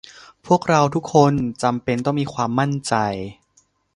[0.45, 2.93] พวกเราทุกคนจำเป็นต้องมีความมั่นใจ